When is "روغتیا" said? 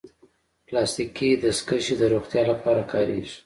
2.13-2.43